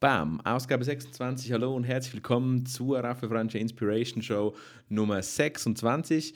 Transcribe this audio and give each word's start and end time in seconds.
Bam, 0.00 0.40
Ausgabe 0.42 0.84
26. 0.84 1.50
Hallo 1.52 1.74
und 1.74 1.82
herzlich 1.82 2.14
willkommen 2.14 2.64
zur 2.66 3.00
Raffe 3.00 3.28
Francia 3.28 3.60
Inspiration 3.60 4.22
Show 4.22 4.54
Nummer 4.88 5.20
26. 5.20 6.34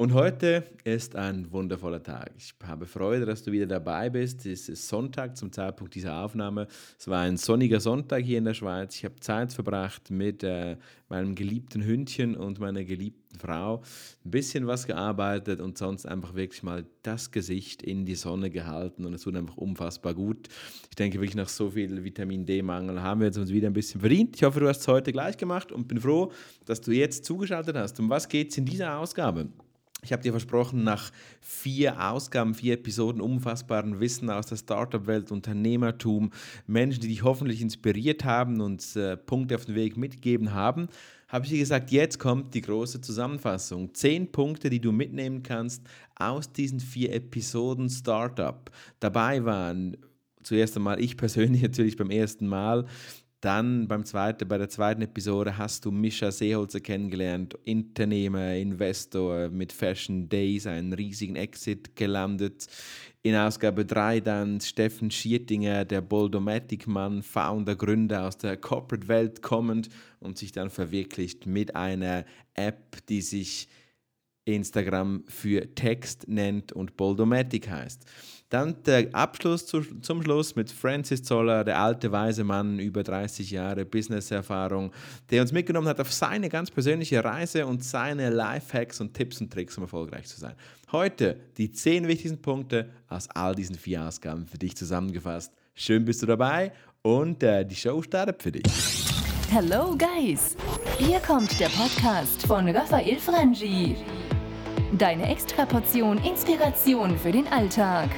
Und 0.00 0.14
heute 0.14 0.62
ist 0.84 1.16
ein 1.16 1.50
wundervoller 1.50 2.00
Tag. 2.00 2.30
Ich 2.38 2.54
habe 2.64 2.86
Freude, 2.86 3.26
dass 3.26 3.42
du 3.42 3.50
wieder 3.50 3.66
dabei 3.66 4.08
bist. 4.08 4.46
Es 4.46 4.68
ist 4.68 4.86
Sonntag 4.86 5.36
zum 5.36 5.50
Zeitpunkt 5.50 5.92
dieser 5.96 6.22
Aufnahme. 6.22 6.68
Es 6.96 7.08
war 7.08 7.22
ein 7.22 7.36
sonniger 7.36 7.80
Sonntag 7.80 8.22
hier 8.22 8.38
in 8.38 8.44
der 8.44 8.54
Schweiz. 8.54 8.94
Ich 8.94 9.04
habe 9.04 9.16
Zeit 9.18 9.52
verbracht 9.52 10.12
mit 10.12 10.44
äh, 10.44 10.76
meinem 11.08 11.34
geliebten 11.34 11.84
Hündchen 11.84 12.36
und 12.36 12.60
meiner 12.60 12.84
geliebten 12.84 13.40
Frau. 13.40 13.82
Ein 14.24 14.30
bisschen 14.30 14.68
was 14.68 14.86
gearbeitet 14.86 15.60
und 15.60 15.76
sonst 15.76 16.06
einfach 16.06 16.36
wirklich 16.36 16.62
mal 16.62 16.86
das 17.02 17.32
Gesicht 17.32 17.82
in 17.82 18.06
die 18.06 18.14
Sonne 18.14 18.50
gehalten. 18.50 19.04
Und 19.04 19.14
es 19.14 19.22
tut 19.22 19.34
einfach 19.34 19.56
unfassbar 19.56 20.14
gut. 20.14 20.46
Ich 20.90 20.94
denke 20.94 21.18
wirklich 21.18 21.34
nach 21.34 21.48
so 21.48 21.70
viel 21.70 22.04
Vitamin 22.04 22.46
D-Mangel 22.46 23.02
haben 23.02 23.18
wir 23.18 23.26
jetzt 23.26 23.38
uns 23.38 23.50
wieder 23.50 23.66
ein 23.66 23.72
bisschen 23.72 23.98
verdient. 23.98 24.36
Ich 24.36 24.44
hoffe, 24.44 24.60
du 24.60 24.68
hast 24.68 24.82
es 24.82 24.86
heute 24.86 25.10
gleich 25.10 25.36
gemacht 25.36 25.72
und 25.72 25.88
bin 25.88 26.00
froh, 26.00 26.30
dass 26.66 26.80
du 26.80 26.92
jetzt 26.92 27.24
zugeschaltet 27.24 27.74
hast. 27.74 27.98
Um 27.98 28.08
was 28.08 28.28
geht 28.28 28.52
es 28.52 28.58
in 28.58 28.64
dieser 28.64 28.96
Ausgabe? 28.96 29.48
Ich 30.02 30.12
habe 30.12 30.22
dir 30.22 30.30
versprochen, 30.30 30.84
nach 30.84 31.10
vier 31.40 32.10
Ausgaben, 32.10 32.54
vier 32.54 32.74
Episoden 32.74 33.20
unfassbaren 33.20 33.98
Wissen 33.98 34.30
aus 34.30 34.46
der 34.46 34.56
Startup-Welt, 34.56 35.32
Unternehmertum, 35.32 36.30
Menschen, 36.68 37.00
die 37.00 37.08
dich 37.08 37.24
hoffentlich 37.24 37.60
inspiriert 37.60 38.24
haben 38.24 38.60
und 38.60 38.94
äh, 38.94 39.16
Punkte 39.16 39.56
auf 39.56 39.64
den 39.64 39.74
Weg 39.74 39.96
mitgegeben 39.96 40.54
haben, 40.54 40.88
habe 41.26 41.44
ich 41.44 41.50
dir 41.50 41.58
gesagt, 41.58 41.90
jetzt 41.90 42.18
kommt 42.18 42.54
die 42.54 42.60
große 42.60 43.00
Zusammenfassung. 43.00 43.92
Zehn 43.92 44.30
Punkte, 44.30 44.70
die 44.70 44.80
du 44.80 44.92
mitnehmen 44.92 45.42
kannst 45.42 45.82
aus 46.14 46.52
diesen 46.52 46.78
vier 46.78 47.12
Episoden 47.12 47.90
Startup. 47.90 48.70
Dabei 49.00 49.44
waren 49.44 49.96
zuerst 50.42 50.76
einmal 50.76 51.00
ich 51.00 51.16
persönlich 51.16 51.62
natürlich 51.62 51.96
beim 51.96 52.10
ersten 52.10 52.46
Mal 52.46 52.86
dann 53.40 53.86
beim 53.86 54.04
zweiten, 54.04 54.48
bei 54.48 54.58
der 54.58 54.68
zweiten 54.68 55.02
Episode 55.02 55.56
hast 55.56 55.84
du 55.84 55.92
Mischa 55.92 56.32
Seeholzer 56.32 56.80
kennengelernt, 56.80 57.56
Unternehmer, 57.66 58.54
Investor 58.54 59.48
mit 59.48 59.72
Fashion 59.72 60.28
Days, 60.28 60.66
einen 60.66 60.92
riesigen 60.92 61.36
Exit 61.36 61.94
gelandet. 61.94 62.66
In 63.22 63.36
Ausgabe 63.36 63.84
3 63.84 64.20
dann 64.20 64.60
Steffen 64.60 65.10
Schiertinger, 65.10 65.84
der 65.84 66.00
Boldomatic-Mann, 66.00 67.22
Founder, 67.22 67.76
Gründer 67.76 68.26
aus 68.26 68.38
der 68.38 68.56
Corporate-Welt 68.56 69.40
kommend 69.40 69.88
und 70.18 70.36
sich 70.36 70.50
dann 70.50 70.70
verwirklicht 70.70 71.46
mit 71.46 71.76
einer 71.76 72.24
App, 72.54 73.06
die 73.08 73.20
sich 73.20 73.68
Instagram 74.54 75.24
für 75.28 75.74
Text 75.74 76.26
nennt 76.28 76.72
und 76.72 76.96
Boldomatic 76.96 77.68
heißt. 77.68 78.04
Dann 78.50 78.82
der 78.84 79.14
Abschluss 79.14 79.66
zu, 79.66 79.82
zum 80.00 80.22
Schluss 80.22 80.56
mit 80.56 80.70
Francis 80.70 81.22
Zoller, 81.22 81.64
der 81.64 81.78
alte 81.78 82.10
weise 82.12 82.44
Mann, 82.44 82.78
über 82.78 83.02
30 83.02 83.50
Jahre 83.50 83.84
Business-Erfahrung, 83.84 84.90
der 85.30 85.42
uns 85.42 85.52
mitgenommen 85.52 85.86
hat 85.86 86.00
auf 86.00 86.10
seine 86.10 86.48
ganz 86.48 86.70
persönliche 86.70 87.22
Reise 87.22 87.66
und 87.66 87.84
seine 87.84 88.30
Lifehacks 88.30 89.02
und 89.02 89.12
Tipps 89.12 89.42
und 89.42 89.52
Tricks, 89.52 89.76
um 89.76 89.84
erfolgreich 89.84 90.26
zu 90.26 90.40
sein. 90.40 90.54
Heute 90.92 91.38
die 91.58 91.70
10 91.70 92.08
wichtigsten 92.08 92.40
Punkte 92.40 92.88
aus 93.08 93.28
all 93.28 93.54
diesen 93.54 93.76
vier 93.76 94.04
Ausgaben 94.04 94.46
für 94.46 94.56
dich 94.56 94.74
zusammengefasst. 94.74 95.52
Schön 95.74 96.06
bist 96.06 96.22
du 96.22 96.26
dabei 96.26 96.72
und 97.02 97.42
äh, 97.42 97.66
die 97.66 97.76
Show 97.76 98.00
startet 98.00 98.42
für 98.42 98.52
dich. 98.52 98.64
Hello 99.50 99.96
Guys! 99.96 100.56
Hier 100.98 101.20
kommt 101.20 101.58
der 101.60 101.68
Podcast 101.68 102.46
von 102.46 102.68
Raphael 102.68 103.18
Frangi. 103.18 103.96
Deine 104.92 105.28
Extraportion 105.28 106.18
Inspiration 106.24 107.18
für 107.18 107.30
den 107.30 107.46
Alltag. 107.48 108.08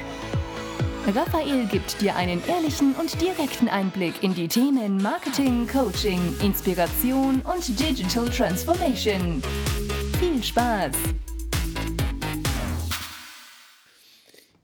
Raphael 1.13 1.65
gibt 1.65 1.99
dir 1.99 2.15
einen 2.15 2.41
ehrlichen 2.47 2.95
und 2.95 3.19
direkten 3.21 3.67
Einblick 3.67 4.23
in 4.23 4.33
die 4.33 4.47
Themen 4.47 5.01
Marketing, 5.01 5.67
Coaching, 5.67 6.33
Inspiration 6.41 7.41
und 7.41 7.79
Digital 7.79 8.29
Transformation. 8.29 9.41
Viel 10.19 10.41
Spaß! 10.41 10.91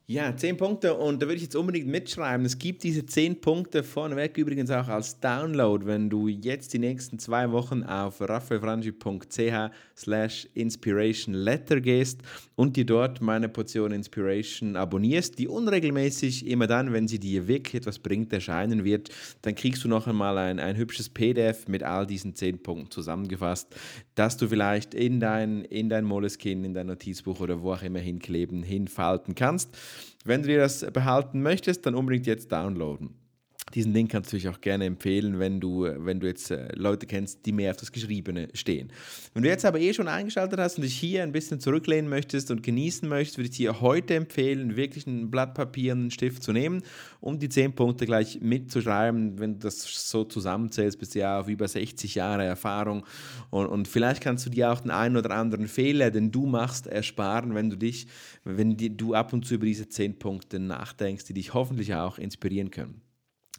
Ja, 0.09 0.33
zehn 0.37 0.55
Punkte 0.55 0.93
und 0.93 1.21
da 1.21 1.25
würde 1.25 1.35
ich 1.35 1.41
jetzt 1.41 1.55
unbedingt 1.57 1.87
mitschreiben. 1.87 2.45
Es 2.45 2.57
gibt 2.57 2.83
diese 2.83 3.05
zehn 3.05 3.41
Punkte 3.41 3.83
vorneweg 3.83 4.37
übrigens 4.37 4.71
auch 4.71 4.87
als 4.87 5.19
Download, 5.19 5.85
wenn 5.85 6.09
du 6.09 6.29
jetzt 6.29 6.71
die 6.71 6.79
nächsten 6.79 7.19
zwei 7.19 7.51
Wochen 7.51 7.83
auf 7.83 8.21
raffaelfrangi.ch 8.21 9.73
slash 9.97 10.47
inspiration 10.53 11.33
letter 11.33 11.81
gehst 11.81 12.21
und 12.55 12.77
dir 12.77 12.85
dort 12.85 13.19
meine 13.19 13.49
Portion 13.49 13.91
Inspiration 13.91 14.77
abonnierst, 14.77 15.39
die 15.39 15.49
unregelmäßig 15.49 16.47
immer 16.47 16.67
dann, 16.67 16.93
wenn 16.93 17.09
sie 17.09 17.19
dir 17.19 17.49
wirklich 17.49 17.75
etwas 17.75 17.99
bringt, 17.99 18.31
erscheinen 18.31 18.85
wird, 18.85 19.09
dann 19.41 19.55
kriegst 19.55 19.83
du 19.83 19.89
noch 19.89 20.07
einmal 20.07 20.37
ein, 20.37 20.61
ein 20.61 20.77
hübsches 20.77 21.09
PDF 21.09 21.67
mit 21.67 21.83
all 21.83 22.07
diesen 22.07 22.33
zehn 22.33 22.59
Punkten 22.59 22.91
zusammengefasst, 22.91 23.75
dass 24.15 24.37
du 24.37 24.47
vielleicht 24.47 24.93
in 24.93 25.19
dein, 25.19 25.65
in 25.65 25.89
dein 25.89 26.05
Moleskin, 26.05 26.63
in 26.63 26.73
dein 26.73 26.87
Notizbuch 26.87 27.41
oder 27.41 27.61
wo 27.61 27.73
auch 27.73 27.83
immer 27.83 27.99
hinkleben, 27.99 28.63
hinfalten 28.63 29.35
kannst. 29.35 29.77
Wenn 30.23 30.41
du 30.41 30.49
dir 30.49 30.59
das 30.59 30.85
behalten 30.91 31.41
möchtest, 31.41 31.85
dann 31.85 31.95
unbedingt 31.95 32.27
jetzt 32.27 32.51
downloaden. 32.51 33.26
Diesen 33.73 33.93
Link 33.93 34.11
kannst 34.11 34.31
du 34.31 34.37
natürlich 34.37 34.55
auch 34.55 34.61
gerne 34.61 34.85
empfehlen, 34.85 35.39
wenn 35.39 35.59
du, 35.59 35.87
wenn 35.97 36.21
du 36.21 36.27
jetzt 36.27 36.51
äh, 36.51 36.69
Leute 36.75 37.05
kennst, 37.05 37.45
die 37.45 37.51
mehr 37.51 37.71
auf 37.71 37.77
das 37.77 37.91
Geschriebene 37.91 38.47
stehen. 38.53 38.93
Wenn 39.33 39.43
du 39.43 39.49
jetzt 39.49 39.65
aber 39.65 39.79
eh 39.79 39.93
schon 39.93 40.07
eingeschaltet 40.07 40.57
hast 40.57 40.77
und 40.77 40.83
dich 40.83 40.97
hier 40.97 41.21
ein 41.23 41.33
bisschen 41.33 41.59
zurücklehnen 41.59 42.09
möchtest 42.09 42.49
und 42.49 42.63
genießen 42.63 43.09
möchtest, 43.09 43.37
würde 43.37 43.49
ich 43.49 43.57
dir 43.57 43.81
heute 43.81 44.15
empfehlen, 44.15 44.77
wirklich 44.77 45.05
ein 45.05 45.29
Blatt 45.29 45.53
Papier 45.53 45.93
und 45.93 45.99
einen 45.99 46.11
Stift 46.11 46.43
zu 46.43 46.53
nehmen, 46.53 46.81
um 47.19 47.39
die 47.39 47.49
10 47.49 47.73
Punkte 47.73 48.05
gleich 48.05 48.39
mitzuschreiben. 48.39 49.37
Wenn 49.37 49.55
du 49.55 49.59
das 49.59 49.81
so 50.09 50.23
zusammenzählst, 50.23 50.97
bist 50.97 51.15
du 51.15 51.19
ja 51.19 51.41
auf 51.41 51.49
über 51.49 51.67
60 51.67 52.15
Jahre 52.15 52.45
Erfahrung 52.45 53.05
und, 53.49 53.65
und 53.65 53.89
vielleicht 53.89 54.23
kannst 54.23 54.45
du 54.45 54.49
dir 54.49 54.71
auch 54.71 54.79
den 54.79 54.91
einen 54.91 55.17
oder 55.17 55.31
anderen 55.31 55.67
Fehler, 55.67 56.09
den 56.09 56.31
du 56.31 56.45
machst, 56.45 56.87
ersparen, 56.87 57.53
wenn 57.53 57.69
du 57.69 57.75
dich, 57.75 58.07
wenn 58.45 58.77
du 58.77 59.13
ab 59.13 59.33
und 59.33 59.45
zu 59.45 59.55
über 59.55 59.65
diese 59.65 59.89
10 59.89 60.19
Punkte 60.19 60.57
nachdenkst, 60.59 61.25
die 61.25 61.33
dich 61.33 61.53
hoffentlich 61.53 61.93
auch 61.93 62.17
inspirieren 62.17 62.71
können. 62.71 63.06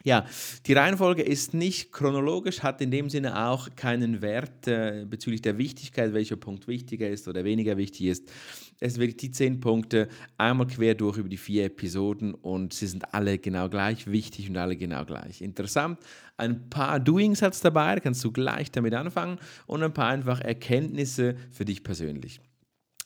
Ja, 0.08 0.24
die 0.64 0.72
Reihenfolge 0.72 1.20
ist 1.20 1.52
nicht 1.52 1.92
chronologisch, 1.92 2.62
hat 2.62 2.80
in 2.80 2.90
dem 2.90 3.10
Sinne 3.10 3.46
auch 3.46 3.68
keinen 3.76 4.22
Wert 4.22 4.66
äh, 4.66 5.04
bezüglich 5.06 5.42
der 5.42 5.58
Wichtigkeit, 5.58 6.14
welcher 6.14 6.36
Punkt 6.36 6.66
wichtiger 6.66 7.10
ist 7.10 7.28
oder 7.28 7.44
weniger 7.44 7.76
wichtig 7.76 8.06
ist. 8.06 8.32
Es 8.80 8.94
sind 8.94 9.02
wirklich 9.02 9.18
die 9.18 9.32
zehn 9.32 9.60
Punkte 9.60 10.08
einmal 10.38 10.66
quer 10.66 10.94
durch 10.94 11.18
über 11.18 11.28
die 11.28 11.36
vier 11.36 11.66
Episoden 11.66 12.32
und 12.32 12.72
sie 12.72 12.86
sind 12.86 13.12
alle 13.12 13.36
genau 13.36 13.68
gleich 13.68 14.06
wichtig 14.06 14.48
und 14.48 14.56
alle 14.56 14.78
genau 14.78 15.04
gleich 15.04 15.42
interessant. 15.42 15.98
Ein 16.38 16.70
paar 16.70 17.00
Doings 17.00 17.42
hat 17.42 17.52
es 17.52 17.60
dabei, 17.60 17.96
da 17.96 18.00
kannst 18.00 18.24
du 18.24 18.32
gleich 18.32 18.70
damit 18.70 18.94
anfangen 18.94 19.38
und 19.66 19.82
ein 19.82 19.92
paar 19.92 20.08
einfach 20.08 20.40
Erkenntnisse 20.40 21.36
für 21.50 21.66
dich 21.66 21.84
persönlich. 21.84 22.40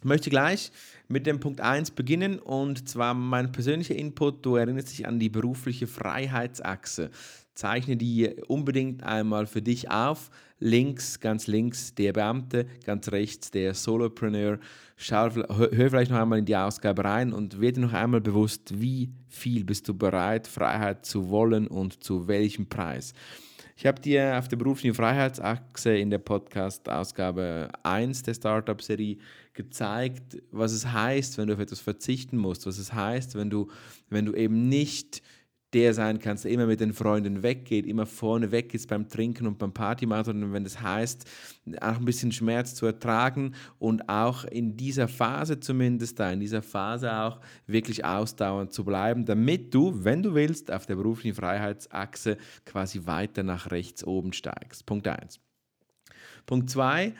Ich 0.03 0.09
möchte 0.09 0.31
gleich 0.31 0.73
mit 1.07 1.27
dem 1.29 1.39
Punkt 1.39 1.61
1 1.61 1.93
beginnen 1.93 2.41
und 2.41 2.89
zwar 2.89 3.15
mein 3.15 3.53
persönlicher 3.53 3.95
Input. 3.95 4.45
Du 4.45 4.57
erinnerst 4.57 4.91
dich 4.91 5.07
an 5.07 5.21
die 5.21 5.29
berufliche 5.29 5.87
Freiheitsachse. 5.87 7.13
Zeichne 7.55 7.97
die 7.97 8.35
unbedingt 8.49 9.05
einmal 9.05 9.47
für 9.47 9.63
dich 9.63 9.93
auf. 9.93 10.31
Links, 10.59 11.21
ganz 11.21 11.47
links 11.47 11.95
der 11.95 12.13
Beamte, 12.13 12.67
ganz 12.85 13.13
rechts 13.13 13.53
der 13.53 13.75
Solopreneur. 13.75 14.59
Schau, 14.97 15.31
hör 15.31 15.71
vielleicht 15.71 16.11
noch 16.11 16.19
einmal 16.19 16.41
in 16.41 16.47
die 16.47 16.57
Ausgabe 16.57 17.05
rein 17.05 17.33
und 17.33 17.61
werde 17.61 17.83
noch 17.83 17.93
einmal 17.93 18.21
bewusst, 18.21 18.81
wie 18.81 19.13
viel 19.29 19.63
bist 19.63 19.87
du 19.87 19.95
bereit, 19.95 20.49
Freiheit 20.49 21.07
zu 21.07 21.31
wollen 21.31 21.69
und 21.69 22.03
zu 22.03 22.27
welchem 22.27 22.69
Preis. 22.69 23.15
Ich 23.77 23.87
habe 23.87 24.01
dir 24.01 24.37
auf 24.39 24.49
der 24.49 24.57
beruflichen 24.57 24.95
Freiheitsachse 24.95 25.97
in 25.97 26.11
der 26.11 26.19
Podcast-Ausgabe 26.19 27.69
1 27.85 28.23
der 28.25 28.35
Startup-Serie 28.35 29.19
gezeigt, 29.55 30.43
was 30.51 30.73
es 30.73 30.93
heißt, 30.93 31.39
wenn 31.39 31.49
du 31.49 31.55
auf 31.55 31.61
etwas 31.61 31.81
verzichten 31.81 32.37
musst, 32.37 32.67
was 32.67 32.79
es 32.79 32.93
heißt, 32.93 33.35
wenn 33.35 33.51
du, 33.51 33.69
wenn 34.09 34.27
du 34.27 34.35
eben 34.35 34.69
nicht 34.69 35.23
der 35.73 35.95
sein 35.95 36.19
kannst, 36.19 36.45
der 36.45 36.51
immer 36.51 36.67
mit 36.67 36.81
den 36.81 36.93
Freunden 36.93 37.43
weggeht, 37.43 37.87
immer 37.87 38.05
vorne 38.05 38.53
weg 38.53 38.75
ist 38.75 38.89
beim 38.89 39.09
Trinken 39.09 39.47
und 39.47 39.59
beim 39.59 39.73
Party 39.73 40.05
machen, 40.07 40.25
sondern 40.25 40.53
wenn 40.53 40.65
das 40.65 40.83
heißt, 40.83 41.25
auch 41.81 41.97
ein 41.97 42.05
bisschen 42.05 42.33
Schmerz 42.33 42.75
zu 42.75 42.87
ertragen 42.87 43.55
und 43.79 44.09
auch 44.09 44.45
in 44.45 44.77
dieser 44.77 45.09
Phase 45.09 45.61
zumindest 45.61 46.21
da, 46.21 46.31
in 46.31 46.41
dieser 46.41 46.63
Phase 46.63 47.15
auch 47.15 47.41
wirklich 47.67 48.05
ausdauernd 48.05 48.73
zu 48.73 48.85
bleiben, 48.85 49.25
damit 49.25 49.73
du, 49.73 50.05
wenn 50.05 50.23
du 50.23 50.35
willst, 50.35 50.71
auf 50.71 50.85
der 50.85 50.97
beruflichen 50.97 51.35
Freiheitsachse 51.35 52.37
quasi 52.67 53.07
weiter 53.07 53.43
nach 53.43 53.71
rechts 53.71 54.05
oben 54.05 54.33
steigst. 54.33 54.85
Punkt 54.85 55.09
1. 55.09 55.41
Punkt 56.45 56.69
2, 56.69 57.15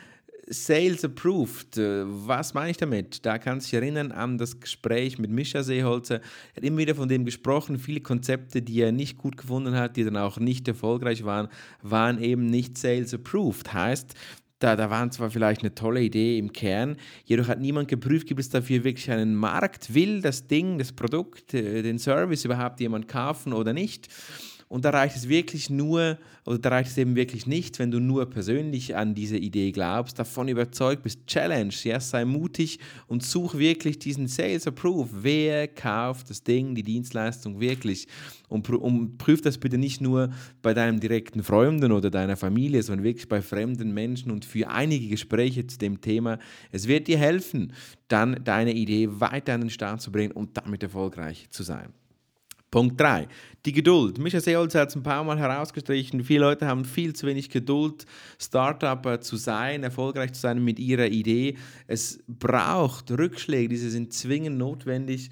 Sales 0.47 1.03
Approved. 1.03 1.77
Äh, 1.77 2.03
was 2.05 2.53
meine 2.53 2.71
ich 2.71 2.77
damit? 2.77 3.25
Da 3.25 3.37
kannst 3.37 3.67
du 3.67 3.69
dich 3.71 3.81
erinnern 3.81 4.11
an 4.11 4.37
das 4.37 4.59
Gespräch 4.59 5.17
mit 5.17 5.31
Mischa 5.31 5.63
Seeholzer. 5.63 6.15
Er 6.15 6.57
hat 6.57 6.63
immer 6.63 6.77
wieder 6.77 6.95
von 6.95 7.07
dem 7.07 7.25
gesprochen. 7.25 7.79
Viele 7.79 8.01
Konzepte, 8.01 8.61
die 8.61 8.81
er 8.81 8.91
nicht 8.91 9.17
gut 9.17 9.37
gefunden 9.37 9.75
hat, 9.75 9.95
die 9.95 10.03
dann 10.03 10.17
auch 10.17 10.37
nicht 10.39 10.67
erfolgreich 10.67 11.23
waren, 11.23 11.47
waren 11.81 12.21
eben 12.21 12.45
nicht 12.45 12.77
Sales 12.77 13.13
Approved. 13.13 13.73
Heißt, 13.73 14.15
da, 14.63 14.77
da 14.77 14.89
waren 14.89 15.11
zwar 15.11 15.29
vielleicht 15.29 15.61
eine 15.61 15.75
tolle 15.75 16.01
Idee 16.01 16.37
im 16.37 16.53
Kern, 16.53 16.95
jedoch 17.25 17.49
hat 17.49 17.59
niemand 17.59 17.89
geprüft, 17.89 18.27
gibt 18.27 18.39
es 18.39 18.47
dafür 18.47 18.85
wirklich 18.85 19.11
einen 19.11 19.35
Markt, 19.35 19.93
will 19.93 20.21
das 20.21 20.47
Ding, 20.47 20.77
das 20.77 20.93
Produkt, 20.93 21.53
äh, 21.53 21.81
den 21.81 21.99
Service 21.99 22.45
überhaupt 22.45 22.79
jemand 22.79 23.09
kaufen 23.09 23.51
oder 23.51 23.73
nicht. 23.73 24.07
Und 24.73 24.85
da 24.85 24.89
reicht 24.89 25.15
es 25.15 25.29
wirklich 25.29 25.69
nur, 25.69 26.17
oder 26.45 26.57
da 26.57 26.69
reicht 26.69 26.89
es 26.89 26.97
eben 26.97 27.15
wirklich 27.15 27.45
nicht, 27.45 27.77
wenn 27.77 27.91
du 27.91 27.99
nur 27.99 28.27
persönlich 28.27 28.95
an 28.95 29.13
diese 29.13 29.37
Idee 29.37 29.71
glaubst, 29.71 30.17
davon 30.17 30.47
überzeugt 30.47 31.03
bist. 31.03 31.27
Challenge, 31.27 31.75
ja, 31.83 31.99
sei 31.99 32.25
mutig 32.25 32.79
und 33.05 33.21
such 33.21 33.53
wirklich 33.59 33.99
diesen 33.99 34.27
Sales 34.27 34.65
Approve. 34.65 35.09
Wer 35.21 35.67
kauft 35.67 36.31
das 36.31 36.43
Ding, 36.43 36.73
die 36.73 36.81
Dienstleistung 36.81 37.59
wirklich? 37.59 38.07
Und, 38.49 38.67
und 38.67 39.19
prüf 39.19 39.41
das 39.41 39.59
bitte 39.59 39.77
nicht 39.77 40.01
nur 40.01 40.31
bei 40.63 40.73
deinem 40.73 40.99
direkten 40.99 41.43
Freunden 41.43 41.91
oder 41.91 42.09
deiner 42.09 42.35
Familie, 42.35 42.81
sondern 42.81 43.03
wirklich 43.03 43.29
bei 43.29 43.43
fremden 43.43 43.93
Menschen 43.93 44.31
und 44.31 44.43
für 44.43 44.71
einige 44.71 45.07
Gespräche 45.07 45.67
zu 45.67 45.77
dem 45.77 46.01
Thema. 46.01 46.39
Es 46.71 46.87
wird 46.87 47.07
dir 47.07 47.19
helfen, 47.19 47.73
dann 48.07 48.43
deine 48.43 48.73
Idee 48.73 49.07
weiter 49.11 49.53
an 49.53 49.61
den 49.61 49.69
Start 49.69 50.01
zu 50.01 50.11
bringen 50.11 50.31
und 50.31 50.57
damit 50.57 50.81
erfolgreich 50.81 51.47
zu 51.51 51.61
sein. 51.61 51.93
Punkt 52.73 52.99
3. 52.99 53.27
Die 53.67 53.71
Geduld. 53.71 54.17
Micha 54.17 54.41
Seholz 54.41 54.73
hat 54.73 54.89
es 54.89 54.95
ein 54.95 55.03
paar 55.03 55.23
Mal 55.23 55.37
herausgestrichen. 55.37 56.23
Viele 56.23 56.39
Leute 56.39 56.65
haben 56.65 56.85
viel 56.85 57.13
zu 57.13 57.27
wenig 57.27 57.51
Geduld, 57.51 58.07
Startup 58.39 59.23
zu 59.23 59.37
sein, 59.37 59.83
erfolgreich 59.83 60.33
zu 60.33 60.41
sein 60.41 60.63
mit 60.63 60.79
ihrer 60.79 61.05
Idee. 61.05 61.55
Es 61.85 62.23
braucht 62.27 63.11
Rückschläge, 63.11 63.69
diese 63.69 63.91
sind 63.91 64.11
zwingend 64.11 64.57
notwendig. 64.57 65.29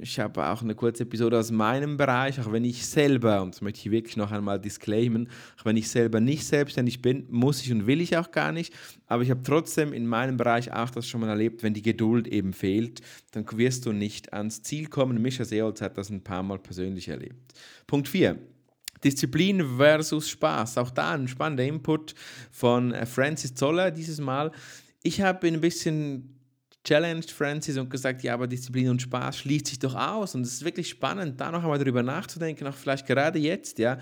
Ich 0.00 0.18
habe 0.18 0.46
auch 0.48 0.62
eine 0.62 0.74
kurze 0.74 1.04
Episode 1.04 1.38
aus 1.38 1.50
meinem 1.50 1.96
Bereich, 1.96 2.40
auch 2.40 2.50
wenn 2.52 2.64
ich 2.64 2.86
selber, 2.86 3.42
und 3.42 3.54
das 3.54 3.60
möchte 3.60 3.80
ich 3.80 3.90
wirklich 3.90 4.16
noch 4.16 4.32
einmal 4.32 4.60
disclaimen, 4.60 5.28
auch 5.60 5.64
wenn 5.64 5.76
ich 5.76 5.88
selber 5.88 6.20
nicht 6.20 6.46
selbstständig 6.46 7.02
bin, 7.02 7.26
muss 7.30 7.62
ich 7.62 7.72
und 7.72 7.86
will 7.86 8.00
ich 8.00 8.16
auch 8.16 8.30
gar 8.30 8.52
nicht, 8.52 8.72
aber 9.06 9.22
ich 9.22 9.30
habe 9.30 9.42
trotzdem 9.42 9.92
in 9.92 10.06
meinem 10.06 10.36
Bereich 10.36 10.72
auch 10.72 10.90
das 10.90 11.06
schon 11.06 11.20
mal 11.20 11.28
erlebt, 11.28 11.62
wenn 11.62 11.74
die 11.74 11.82
Geduld 11.82 12.26
eben 12.28 12.52
fehlt, 12.52 13.00
dann 13.32 13.46
wirst 13.52 13.86
du 13.86 13.92
nicht 13.92 14.32
ans 14.32 14.62
Ziel 14.62 14.88
kommen. 14.88 15.20
Mischa 15.20 15.44
Seolz 15.44 15.80
hat 15.80 15.98
das 15.98 16.10
ein 16.10 16.22
paar 16.22 16.42
Mal 16.42 16.58
persönlich 16.58 17.08
erlebt. 17.08 17.54
Punkt 17.86 18.08
4. 18.08 18.38
Disziplin 19.04 19.76
versus 19.76 20.28
Spaß. 20.30 20.78
Auch 20.78 20.90
da 20.90 21.12
ein 21.12 21.28
spannender 21.28 21.64
Input 21.64 22.14
von 22.50 22.94
Francis 23.06 23.54
Zoller 23.54 23.90
dieses 23.90 24.20
Mal. 24.20 24.52
Ich 25.02 25.20
habe 25.20 25.46
ein 25.46 25.60
bisschen 25.60 26.35
challenged 26.86 27.30
Francis 27.30 27.76
und 27.76 27.90
gesagt, 27.90 28.22
ja, 28.22 28.34
aber 28.34 28.46
Disziplin 28.46 28.88
und 28.90 29.02
Spaß 29.02 29.38
schließt 29.38 29.66
sich 29.66 29.78
doch 29.78 29.94
aus. 29.94 30.34
Und 30.34 30.42
es 30.42 30.54
ist 30.54 30.64
wirklich 30.64 30.88
spannend, 30.88 31.40
da 31.40 31.50
noch 31.50 31.62
einmal 31.62 31.78
drüber 31.78 32.02
nachzudenken, 32.02 32.66
auch 32.66 32.74
vielleicht 32.74 33.06
gerade 33.06 33.38
jetzt, 33.38 33.78
ja. 33.78 33.98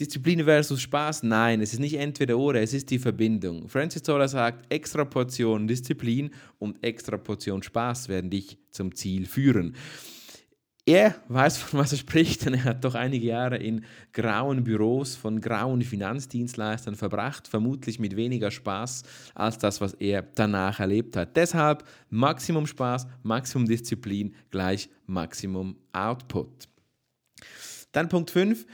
Disziplin 0.00 0.44
versus 0.44 0.80
Spaß, 0.80 1.24
nein, 1.24 1.60
es 1.60 1.72
ist 1.72 1.80
nicht 1.80 1.94
entweder 1.94 2.38
oder, 2.38 2.62
es 2.62 2.72
ist 2.72 2.88
die 2.90 3.00
Verbindung. 3.00 3.68
Francis 3.68 4.04
Zoller 4.04 4.28
sagt, 4.28 4.72
extra 4.72 5.04
Portion 5.04 5.66
Disziplin 5.66 6.30
und 6.58 6.82
extra 6.84 7.16
Portion 7.16 7.64
Spaß 7.64 8.08
werden 8.08 8.30
dich 8.30 8.58
zum 8.70 8.94
Ziel 8.94 9.26
führen. 9.26 9.74
Er 10.88 11.16
weiß, 11.28 11.58
von 11.58 11.80
was 11.80 11.92
er 11.92 11.98
spricht, 11.98 12.46
denn 12.46 12.54
er 12.54 12.64
hat 12.64 12.82
doch 12.82 12.94
einige 12.94 13.26
Jahre 13.26 13.58
in 13.58 13.84
grauen 14.14 14.64
Büros 14.64 15.16
von 15.16 15.38
grauen 15.38 15.82
Finanzdienstleistern 15.82 16.94
verbracht, 16.94 17.46
vermutlich 17.46 17.98
mit 17.98 18.16
weniger 18.16 18.50
Spaß 18.50 19.02
als 19.34 19.58
das, 19.58 19.82
was 19.82 19.92
er 19.92 20.22
danach 20.22 20.80
erlebt 20.80 21.14
hat. 21.14 21.36
Deshalb 21.36 21.84
Maximum 22.08 22.66
Spaß, 22.66 23.06
Maximum 23.22 23.68
Disziplin 23.68 24.34
gleich 24.50 24.88
Maximum 25.04 25.76
Output. 25.92 26.70
Dann 27.92 28.08
Punkt 28.08 28.30
5, 28.30 28.64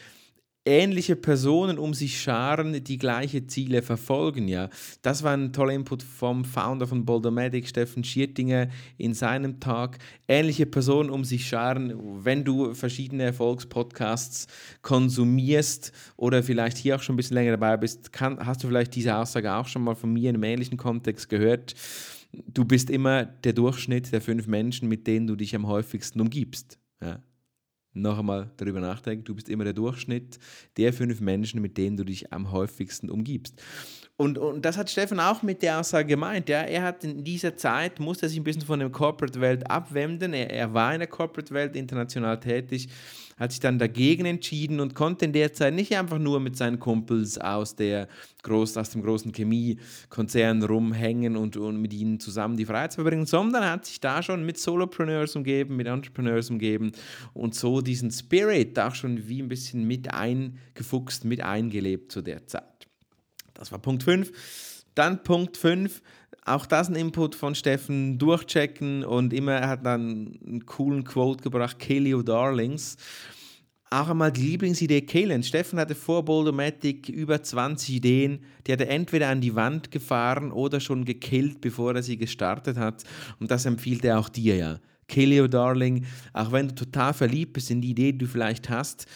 ähnliche 0.66 1.14
Personen 1.16 1.78
um 1.78 1.92
sich 1.92 2.20
scharen, 2.20 2.82
die 2.84 2.98
gleiche 2.98 3.46
Ziele 3.46 3.82
verfolgen. 3.82 4.48
Ja, 4.48 4.70
das 5.02 5.22
war 5.22 5.36
ein 5.36 5.52
toller 5.52 5.74
Input 5.74 6.02
vom 6.02 6.44
Founder 6.44 6.86
von 6.86 7.04
Boldomatic, 7.04 7.68
Steffen 7.68 8.02
Schiertinger, 8.02 8.68
in 8.96 9.14
seinem 9.14 9.60
Talk. 9.60 9.98
Ähnliche 10.26 10.66
Personen 10.66 11.10
um 11.10 11.24
sich 11.24 11.46
scharen, 11.46 11.92
wenn 12.24 12.44
du 12.44 12.74
verschiedene 12.74 13.24
Erfolgspodcasts 13.24 14.46
konsumierst 14.82 15.92
oder 16.16 16.42
vielleicht 16.42 16.78
hier 16.78 16.96
auch 16.96 17.02
schon 17.02 17.14
ein 17.14 17.18
bisschen 17.18 17.34
länger 17.34 17.52
dabei 17.52 17.76
bist, 17.76 18.12
kann, 18.12 18.44
hast 18.44 18.64
du 18.64 18.68
vielleicht 18.68 18.94
diese 18.94 19.16
Aussage 19.16 19.54
auch 19.54 19.68
schon 19.68 19.82
mal 19.82 19.94
von 19.94 20.12
mir 20.12 20.30
in 20.30 20.36
einem 20.36 20.44
ähnlichen 20.44 20.78
Kontext 20.78 21.28
gehört. 21.28 21.74
Du 22.32 22.64
bist 22.64 22.90
immer 22.90 23.24
der 23.24 23.52
Durchschnitt 23.52 24.12
der 24.12 24.20
fünf 24.20 24.46
Menschen, 24.46 24.88
mit 24.88 25.06
denen 25.06 25.26
du 25.26 25.36
dich 25.36 25.54
am 25.54 25.66
häufigsten 25.66 26.20
umgibst. 26.20 26.78
Ja, 27.02 27.20
noch 27.94 28.18
einmal 28.18 28.50
darüber 28.56 28.80
nachdenken, 28.80 29.24
du 29.24 29.34
bist 29.34 29.48
immer 29.48 29.64
der 29.64 29.72
Durchschnitt 29.72 30.38
der 30.76 30.92
fünf 30.92 31.20
Menschen, 31.20 31.62
mit 31.62 31.78
denen 31.78 31.96
du 31.96 32.04
dich 32.04 32.32
am 32.32 32.50
häufigsten 32.50 33.08
umgibst. 33.08 33.62
Und, 34.16 34.38
und 34.38 34.64
das 34.64 34.76
hat 34.76 34.88
Stefan 34.90 35.18
auch 35.18 35.42
mit 35.42 35.62
der 35.62 35.80
Aussage 35.80 36.06
gemeint. 36.06 36.48
Ja? 36.48 36.62
Er 36.62 36.82
hat 36.82 37.02
in 37.02 37.24
dieser 37.24 37.56
Zeit, 37.56 37.98
musste 37.98 38.28
sich 38.28 38.38
ein 38.38 38.44
bisschen 38.44 38.62
von 38.62 38.78
der 38.78 38.88
Corporate-Welt 38.88 39.68
abwenden. 39.68 40.32
Er, 40.32 40.50
er 40.50 40.72
war 40.72 40.92
in 40.92 41.00
der 41.00 41.08
Corporate-Welt 41.08 41.74
international 41.74 42.38
tätig 42.38 42.88
hat 43.36 43.50
sich 43.50 43.60
dann 43.60 43.78
dagegen 43.78 44.26
entschieden 44.26 44.80
und 44.80 44.94
konnte 44.94 45.24
in 45.24 45.32
der 45.32 45.52
Zeit 45.52 45.74
nicht 45.74 45.96
einfach 45.96 46.18
nur 46.18 46.40
mit 46.40 46.56
seinen 46.56 46.78
Kumpels 46.78 47.38
aus, 47.38 47.74
der 47.74 48.08
groß, 48.42 48.76
aus 48.76 48.90
dem 48.90 49.02
großen 49.02 49.32
Chemiekonzern 49.32 50.62
rumhängen 50.62 51.36
und, 51.36 51.56
und 51.56 51.80
mit 51.80 51.92
ihnen 51.92 52.20
zusammen 52.20 52.56
die 52.56 52.66
Freizeit 52.66 52.94
verbringen, 52.94 53.26
sondern 53.26 53.64
hat 53.64 53.86
sich 53.86 54.00
da 54.00 54.22
schon 54.22 54.44
mit 54.44 54.58
Solopreneurs 54.58 55.34
umgeben, 55.36 55.76
mit 55.76 55.86
Entrepreneurs 55.86 56.50
umgeben 56.50 56.92
und 57.32 57.54
so 57.54 57.80
diesen 57.80 58.10
Spirit 58.10 58.78
auch 58.78 58.94
schon 58.94 59.26
wie 59.28 59.42
ein 59.42 59.48
bisschen 59.48 59.84
mit 59.84 60.12
eingefuchst, 60.12 61.24
mit 61.24 61.42
eingelebt 61.42 62.12
zu 62.12 62.22
der 62.22 62.46
Zeit. 62.46 62.73
Das 63.54 63.72
war 63.72 63.78
Punkt 63.78 64.02
5. 64.02 64.30
Dann 64.94 65.22
Punkt 65.24 65.56
5, 65.56 66.02
auch 66.44 66.66
das 66.66 66.88
ein 66.88 66.94
Input 66.94 67.34
von 67.34 67.54
Steffen, 67.54 68.18
durchchecken 68.18 69.04
und 69.04 69.32
immer, 69.32 69.52
er 69.52 69.68
hat 69.68 69.86
dann 69.86 70.38
einen 70.46 70.66
coolen 70.66 71.04
Quote 71.04 71.42
gebracht, 71.42 71.78
Kill 71.78 72.12
your 72.14 72.24
darlings. 72.24 72.96
Auch 73.90 74.08
einmal 74.08 74.32
die 74.32 74.42
Lieblingsidee 74.42 75.02
Kalen. 75.02 75.44
Steffen 75.44 75.78
hatte 75.78 75.94
vor 75.94 76.24
Boldomatic 76.24 77.08
über 77.08 77.42
20 77.42 77.96
Ideen, 77.96 78.40
die 78.66 78.72
hat 78.72 78.80
er 78.80 78.90
entweder 78.90 79.28
an 79.28 79.40
die 79.40 79.54
Wand 79.54 79.90
gefahren 79.90 80.50
oder 80.50 80.80
schon 80.80 81.04
gekillt, 81.04 81.60
bevor 81.60 81.94
er 81.94 82.02
sie 82.02 82.16
gestartet 82.16 82.76
hat. 82.76 83.04
Und 83.38 83.50
das 83.50 83.66
empfiehlt 83.66 84.04
er 84.04 84.18
auch 84.18 84.28
dir 84.28 84.56
ja. 84.56 84.80
Your 85.16 85.48
darling, 85.48 86.06
auch 86.32 86.50
wenn 86.50 86.68
du 86.68 86.74
total 86.74 87.12
verliebt 87.12 87.52
bist 87.52 87.70
in 87.70 87.80
die 87.80 87.90
Idee, 87.90 88.12
die 88.12 88.18
du 88.18 88.26
vielleicht 88.26 88.68
hast 88.68 89.06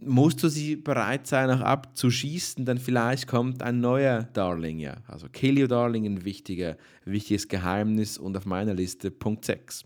musst 0.00 0.42
du 0.42 0.48
sie 0.48 0.76
bereit 0.76 1.26
sein, 1.26 1.50
auch 1.50 1.60
abzuschießen, 1.60 2.64
dann 2.64 2.78
vielleicht 2.78 3.26
kommt 3.26 3.62
ein 3.62 3.80
neuer 3.80 4.28
Darling, 4.32 4.78
ja. 4.78 4.96
Also 5.06 5.26
Your 5.42 5.68
Darling, 5.68 6.06
ein 6.06 6.24
wichtiger, 6.24 6.76
wichtiges 7.04 7.48
Geheimnis 7.48 8.18
und 8.18 8.36
auf 8.36 8.46
meiner 8.46 8.74
Liste 8.74 9.10
Punkt 9.10 9.44
6. 9.44 9.84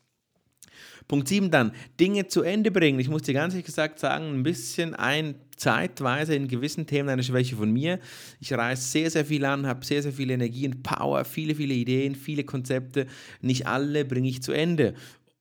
Punkt 1.09 1.29
7 1.29 1.51
dann, 1.51 1.73
Dinge 2.01 2.29
zu 2.29 2.43
Ende 2.43 2.71
bringen. 2.71 2.99
Ich 3.01 3.09
muss 3.09 3.23
dir 3.23 3.35
ganz 3.35 3.55
ehrlich 3.55 3.67
gesagt 3.67 3.99
sagen, 3.99 4.35
ein 4.35 4.43
bisschen 4.43 4.95
ein 4.95 5.35
zeitweise 5.57 6.35
in 6.35 6.49
gewissen 6.49 6.87
Themen 6.87 7.09
eine 7.09 7.23
Schwäche 7.23 7.57
von 7.57 7.71
mir. 7.73 7.99
Ich 8.41 8.53
reiße 8.53 8.83
sehr, 8.83 9.11
sehr 9.11 9.25
viel 9.25 9.45
an, 9.45 9.67
habe 9.67 9.85
sehr, 9.85 10.03
sehr 10.03 10.13
viel 10.13 10.31
Energie 10.31 10.67
und 10.67 10.83
Power, 10.83 11.25
viele, 11.25 11.55
viele 11.55 11.75
Ideen, 11.75 12.15
viele 12.15 12.45
Konzepte. 12.45 13.07
Nicht 13.41 13.67
alle 13.67 14.05
bringe 14.05 14.29
ich 14.29 14.43
zu 14.43 14.53
Ende. 14.53 14.95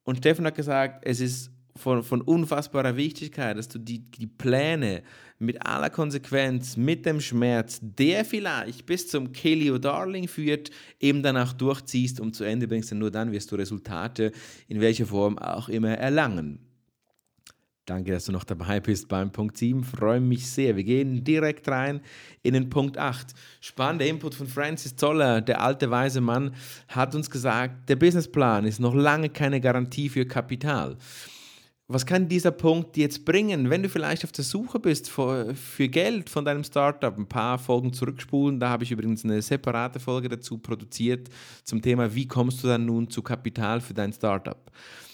Und 0.03 0.17
Stefan 0.17 0.45
hat 0.45 0.55
gesagt, 0.55 1.05
es 1.05 1.19
ist 1.19 1.51
von, 1.75 2.03
von 2.03 2.21
unfassbarer 2.21 2.95
Wichtigkeit, 2.95 3.57
dass 3.57 3.67
du 3.67 3.79
die, 3.79 3.99
die 3.99 4.27
Pläne 4.27 5.03
mit 5.39 5.65
aller 5.65 5.89
Konsequenz, 5.89 6.77
mit 6.77 7.05
dem 7.05 7.19
Schmerz, 7.19 7.79
der 7.81 8.25
vielleicht 8.25 8.85
bis 8.85 9.07
zum 9.07 9.31
Kill 9.31 9.61
You 9.63 9.77
Darling 9.77 10.27
führt, 10.27 10.69
eben 10.99 11.23
dann 11.23 11.37
auch 11.37 11.53
durchziehst 11.53 12.19
und 12.19 12.35
zu 12.35 12.43
Ende 12.43 12.67
bringst, 12.67 12.91
denn 12.91 12.99
nur 12.99 13.11
dann 13.11 13.31
wirst 13.31 13.51
du 13.51 13.55
Resultate 13.55 14.31
in 14.67 14.81
welcher 14.81 15.07
Form 15.07 15.37
auch 15.39 15.67
immer 15.69 15.97
erlangen. 15.97 16.59
Danke, 17.87 18.11
dass 18.11 18.25
du 18.25 18.31
noch 18.31 18.43
dabei 18.43 18.79
bist 18.79 19.07
beim 19.07 19.31
Punkt 19.31 19.57
7. 19.57 19.83
Freue 19.83 20.21
mich 20.21 20.49
sehr. 20.49 20.75
Wir 20.75 20.83
gehen 20.83 21.23
direkt 21.23 21.67
rein 21.67 21.99
in 22.43 22.53
den 22.53 22.69
Punkt 22.69 22.97
8. 22.97 23.33
Spannender 23.59 24.05
Input 24.05 24.35
von 24.35 24.47
Francis 24.47 24.95
Zoller, 24.95 25.41
der 25.41 25.61
alte 25.61 25.89
weise 25.89 26.21
Mann, 26.21 26.53
hat 26.87 27.15
uns 27.15 27.29
gesagt, 27.29 27.89
der 27.89 27.95
Businessplan 27.95 28.65
ist 28.65 28.79
noch 28.79 28.93
lange 28.93 29.29
keine 29.29 29.59
Garantie 29.59 30.09
für 30.09 30.25
Kapital. 30.25 30.95
Was 31.93 32.05
kann 32.05 32.29
dieser 32.29 32.51
Punkt 32.51 32.95
jetzt 32.95 33.25
bringen, 33.25 33.69
wenn 33.69 33.83
du 33.83 33.89
vielleicht 33.89 34.23
auf 34.23 34.31
der 34.31 34.45
Suche 34.45 34.79
bist 34.79 35.09
für, 35.09 35.53
für 35.53 35.89
Geld 35.89 36.29
von 36.29 36.45
deinem 36.45 36.63
Startup? 36.63 37.17
Ein 37.17 37.27
paar 37.27 37.59
Folgen 37.59 37.91
zurückspulen, 37.91 38.61
da 38.61 38.69
habe 38.69 38.85
ich 38.85 38.91
übrigens 38.91 39.25
eine 39.25 39.41
separate 39.41 39.99
Folge 39.99 40.29
dazu 40.29 40.57
produziert 40.57 41.27
zum 41.65 41.81
Thema, 41.81 42.15
wie 42.15 42.25
kommst 42.25 42.63
du 42.63 42.69
dann 42.69 42.85
nun 42.85 43.09
zu 43.09 43.21
Kapital 43.21 43.81
für 43.81 43.93
dein 43.93 44.13
Startup? 44.13 44.71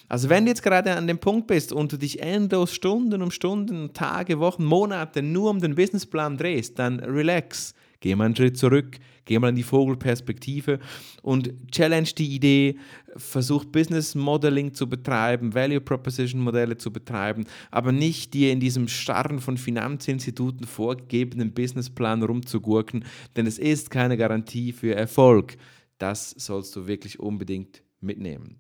Also 0.08 0.30
wenn 0.30 0.46
du 0.46 0.52
jetzt 0.52 0.62
gerade 0.62 0.96
an 0.96 1.08
dem 1.08 1.18
Punkt 1.18 1.48
bist 1.48 1.74
und 1.74 1.92
du 1.94 1.98
dich 1.98 2.22
endlos 2.22 2.76
Stunden 2.76 3.24
um 3.24 3.32
Stunden, 3.32 3.94
Tage, 3.94 4.40
Wochen, 4.40 4.64
Monate 4.64 5.24
nur 5.24 5.50
um 5.50 5.60
den 5.60 5.74
Businessplan 5.74 6.38
drehst, 6.38 6.78
dann 6.78 7.00
relax 7.00 7.74
Geh 8.00 8.16
mal 8.16 8.26
einen 8.26 8.36
Schritt 8.36 8.58
zurück, 8.58 9.00
geh 9.26 9.40
mal 9.40 9.50
in 9.50 9.56
die 9.56 9.64
Vogelperspektive 9.64 10.80
und 11.24 11.54
challenge 11.72 12.10
die 12.18 12.36
Idee, 12.36 12.78
versuch 13.16 13.66
Business 13.66 14.14
Modeling 14.14 14.74
zu 14.74 14.88
betreiben, 14.88 15.54
Value 15.54 15.82
Proposition 15.82 16.42
Modelle 16.42 16.78
zu 16.78 16.92
betreiben, 16.92 17.46
aber 17.72 17.92
nicht 17.92 18.34
dir 18.34 18.52
in 18.52 18.60
diesem 18.60 18.88
Starren 18.88 19.40
von 19.40 19.58
Finanzinstituten 19.58 20.68
vorgegebenen 20.68 21.54
Businessplan 21.54 22.22
rumzugurken, 22.24 23.06
denn 23.36 23.48
es 23.48 23.58
ist 23.58 23.90
keine 23.90 24.18
Garantie 24.18 24.72
für 24.72 24.94
Erfolg. 24.94 25.58
Das 25.98 26.32
sollst 26.32 26.76
du 26.76 26.88
wirklich 26.88 27.20
unbedingt 27.20 27.82
mitnehmen. 28.00 28.60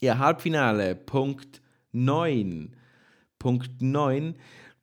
Ja, 0.00 0.18
Halbfinale, 0.18 0.94
Punkt 0.94 1.60
9. 1.92 2.76
Punkt 3.40 3.82
9 3.82 4.34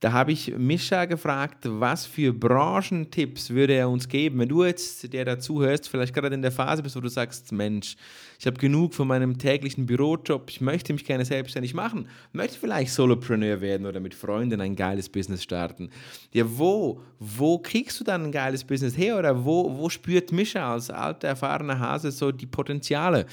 Da 0.01 0.11
habe 0.11 0.33
ich 0.33 0.55
Mischa 0.57 1.05
gefragt, 1.05 1.59
was 1.63 2.05
für 2.05 2.33
Branchentipps 2.33 3.49
würde 3.49 3.73
er 3.73 3.89
uns 3.89 4.09
geben. 4.09 4.39
Wenn 4.39 4.49
du 4.49 4.65
jetzt, 4.65 5.13
der 5.13 5.23
dazu 5.23 5.61
hörst, 5.61 5.87
vielleicht 5.87 6.13
gerade 6.13 6.35
in 6.35 6.41
der 6.41 6.51
Phase 6.51 6.83
bist, 6.83 6.97
wo 6.97 6.99
du 6.99 7.07
sagst, 7.07 7.53
Mensch, 7.53 7.95
ich 8.37 8.45
habe 8.45 8.57
genug 8.57 8.93
von 8.93 9.07
meinem 9.07 9.37
täglichen 9.37 9.85
Bürojob, 9.85 10.49
ich 10.49 10.59
möchte 10.59 10.91
mich 10.91 11.05
gerne 11.05 11.23
selbstständig 11.23 11.73
machen, 11.73 12.09
möchte 12.33 12.59
vielleicht 12.59 12.91
Solopreneur 12.91 13.61
werden 13.61 13.87
oder 13.87 14.01
mit 14.01 14.13
Freunden 14.13 14.59
ein 14.59 14.75
geiles 14.75 15.07
Business 15.07 15.41
starten. 15.41 15.89
Ja, 16.33 16.43
wo, 16.45 17.01
wo 17.19 17.57
kriegst 17.59 17.97
du 17.99 18.03
dann 18.03 18.25
ein 18.25 18.31
geiles 18.33 18.65
Business 18.65 18.97
her 18.97 19.17
oder 19.17 19.45
wo, 19.45 19.77
wo 19.77 19.89
spürt 19.89 20.33
Mischa 20.33 20.73
als 20.73 20.89
alter, 20.89 21.29
erfahrener 21.29 21.79
Hase 21.79 22.11
so 22.11 22.33
die 22.33 22.47
Potenziale? 22.47 23.25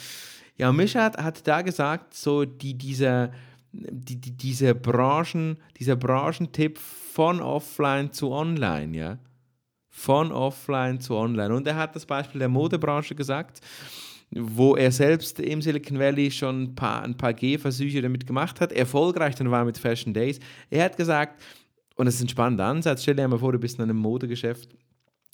Ja, 0.57 0.71
Mischa 0.71 1.03
hat, 1.03 1.19
hat 1.19 1.47
da 1.47 1.63
gesagt, 1.63 2.15
so 2.15 2.45
die, 2.45 2.75
dieser 2.75 3.33
die, 3.73 4.21
die, 4.21 4.37
diese 4.37 4.75
Branchen, 4.75 5.57
dieser 5.79 5.97
Branchentipp 5.97 6.79
von 6.79 7.41
offline 7.41 8.13
zu 8.13 8.31
online, 8.31 8.97
ja. 8.97 9.19
Von 9.89 10.33
offline 10.33 11.01
zu 11.01 11.15
online. 11.15 11.55
Und 11.55 11.67
er 11.67 11.77
hat 11.77 11.95
das 11.95 12.07
Beispiel 12.07 12.39
der 12.39 12.49
Modebranche 12.49 13.15
gesagt, 13.15 13.61
wo 14.31 14.77
er 14.77 14.91
selbst 14.91 15.39
im 15.41 15.61
Silicon 15.61 15.99
Valley 15.99 16.31
schon 16.31 16.63
ein 16.63 16.75
paar, 16.75 17.03
ein 17.03 17.17
paar 17.17 17.35
Gehversuche 17.35 18.01
damit 18.01 18.27
gemacht 18.27 18.61
hat, 18.61 18.73
erfolgreich 18.73 19.35
dann 19.35 19.51
war 19.51 19.65
mit 19.65 19.77
Fashion 19.77 20.15
Days. 20.15 20.39
Er 20.71 20.85
hat 20.85 20.97
gesagt, 20.97 21.43
und 21.97 22.07
das 22.07 22.15
ist 22.15 22.23
ein 22.23 22.29
spannender 22.29 22.65
Ansatz, 22.65 23.03
stell 23.03 23.17
dir 23.17 23.29
mal 23.29 23.39
vor, 23.39 23.53
du 23.53 23.59
bist 23.59 23.79
in 23.79 23.83
einem 23.83 23.99
Modegeschäft 23.99 24.71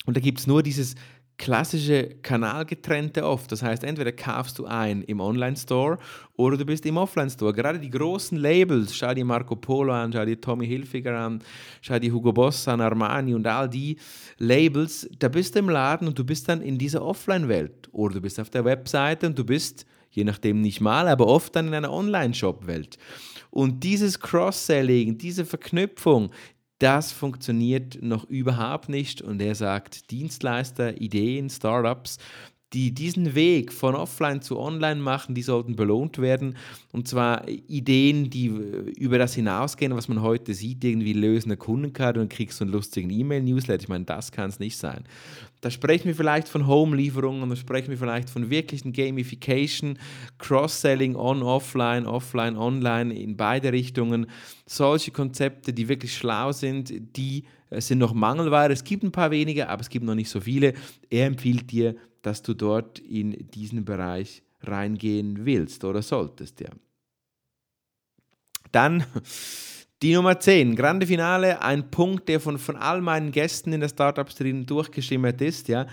und 0.05 0.17
da 0.17 0.21
gibt 0.21 0.39
es 0.39 0.47
nur 0.47 0.63
dieses 0.63 0.95
klassische 1.39 2.17
Kanalgetrennte 2.21 3.25
oft. 3.25 3.51
Das 3.51 3.63
heißt, 3.63 3.83
entweder 3.85 4.11
kaufst 4.11 4.59
du 4.59 4.65
ein 4.65 5.01
im 5.03 5.21
Online-Store 5.21 5.97
oder 6.35 6.57
du 6.57 6.65
bist 6.65 6.85
im 6.85 6.97
Offline-Store. 6.97 7.53
Gerade 7.53 7.79
die 7.79 7.89
großen 7.89 8.37
Labels, 8.37 8.93
schau 8.93 9.13
dir 9.13 9.23
Marco 9.25 9.55
Polo 9.55 9.93
an, 9.93 10.11
schau 10.13 10.25
dir 10.25 10.39
Tommy 10.39 10.67
Hilfiger 10.67 11.17
an, 11.17 11.41
schau 11.81 11.97
dir 11.97 12.13
Hugo 12.13 12.33
Boss 12.33 12.67
an, 12.67 12.81
Armani 12.81 13.33
und 13.33 13.47
all 13.47 13.69
die 13.69 13.97
Labels, 14.37 15.09
da 15.17 15.29
bist 15.29 15.55
du 15.55 15.59
im 15.59 15.69
Laden 15.69 16.09
und 16.09 16.19
du 16.19 16.25
bist 16.25 16.49
dann 16.49 16.61
in 16.61 16.77
dieser 16.77 17.03
Offline-Welt. 17.03 17.87
Oder 17.93 18.15
du 18.15 18.21
bist 18.21 18.39
auf 18.39 18.49
der 18.49 18.65
Webseite 18.65 19.25
und 19.25 19.39
du 19.39 19.45
bist, 19.45 19.85
je 20.11 20.25
nachdem 20.25 20.59
nicht 20.59 20.81
mal, 20.81 21.07
aber 21.07 21.25
oft 21.25 21.55
dann 21.55 21.69
in 21.69 21.73
einer 21.73 21.91
Online-Shop-Welt. 21.91 22.97
Und 23.49 23.83
dieses 23.83 24.19
Cross-Selling, 24.19 25.17
diese 25.17 25.45
Verknüpfung, 25.45 26.31
das 26.79 27.11
funktioniert 27.11 28.01
noch 28.01 28.23
überhaupt 28.25 28.89
nicht. 28.89 29.21
Und 29.21 29.41
er 29.41 29.55
sagt, 29.55 30.11
Dienstleister, 30.11 30.99
Ideen, 30.99 31.49
Startups, 31.49 32.17
die 32.73 32.91
diesen 32.91 33.33
Weg 33.33 33.73
von 33.73 33.95
offline 33.95 34.41
zu 34.41 34.59
online 34.59 35.01
machen, 35.01 35.33
die 35.33 35.41
sollten 35.41 35.75
belohnt 35.75 36.19
werden. 36.19 36.55
Und 36.91 37.07
zwar 37.07 37.47
Ideen, 37.47 38.29
die 38.29 38.45
über 38.45 39.17
das 39.17 39.33
hinausgehen, 39.33 39.95
was 39.95 40.07
man 40.07 40.21
heute 40.21 40.53
sieht, 40.53 40.83
irgendwie 40.83 41.13
lösen 41.13 41.49
eine 41.49 41.57
Kundenkarte 41.57 42.21
und 42.21 42.29
kriegst 42.29 42.59
so 42.59 42.63
einen 42.63 42.71
lustigen 42.71 43.09
E-Mail-Newsletter. 43.09 43.81
Ich 43.81 43.89
meine, 43.89 44.05
das 44.05 44.31
kann 44.31 44.49
es 44.49 44.59
nicht 44.59 44.77
sein. 44.77 45.03
Da 45.61 45.71
sprechen 45.71 46.05
wir 46.05 46.15
vielleicht 46.15 46.47
von 46.47 46.67
Home-Lieferungen, 46.67 47.49
da 47.49 47.55
sprechen 47.55 47.89
wir 47.89 47.97
vielleicht 47.97 48.29
von 48.29 48.49
wirklichen 48.49 48.93
Gamification, 48.93 49.97
Cross-Selling 50.37 51.15
on, 51.15 51.41
offline, 51.41 52.05
offline, 52.05 52.55
online, 52.55 53.13
in 53.13 53.35
beide 53.35 53.73
Richtungen. 53.73 54.27
Solche 54.65 55.11
Konzepte, 55.11 55.73
die 55.73 55.89
wirklich 55.89 56.15
schlau 56.15 56.51
sind, 56.51 56.93
die 57.17 57.43
äh, 57.69 57.81
sind 57.81 57.99
noch 57.99 58.13
Mangelware. 58.13 58.73
Es 58.73 58.83
gibt 58.83 59.03
ein 59.03 59.11
paar 59.11 59.31
wenige, 59.31 59.69
aber 59.69 59.81
es 59.81 59.89
gibt 59.89 60.05
noch 60.05 60.15
nicht 60.15 60.29
so 60.29 60.41
viele. 60.41 60.73
Er 61.09 61.27
empfiehlt 61.27 61.71
dir, 61.71 61.95
dass 62.21 62.41
du 62.41 62.53
dort 62.53 62.99
in 62.99 63.49
diesen 63.51 63.85
Bereich 63.85 64.43
reingehen 64.61 65.45
willst 65.45 65.83
oder 65.85 66.01
solltest, 66.01 66.59
ja. 66.59 66.69
Dann 68.71 69.03
die 70.01 70.13
Nummer 70.13 70.39
10, 70.39 70.75
Grande 70.75 71.07
Finale, 71.07 71.61
ein 71.61 71.89
Punkt, 71.89 72.29
der 72.29 72.39
von, 72.39 72.57
von 72.57 72.75
all 72.75 73.01
meinen 73.01 73.31
Gästen 73.31 73.73
in 73.73 73.81
der 73.81 73.89
Startup-Stream 73.89 74.65
durchgeschimmert 74.65 75.41
ist, 75.41 75.67
ja, 75.67 75.87